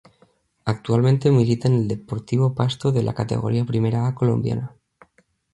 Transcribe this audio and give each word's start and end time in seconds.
Actualmente 0.65 1.29
milita 1.29 1.67
en 1.67 1.75
el 1.75 1.87
Deportivo 1.87 2.55
Pasto 2.55 2.91
de 2.91 3.03
la 3.03 3.13
Categoría 3.13 3.63
Primera 3.65 4.07
A 4.07 4.15
colombiana. 4.15 4.75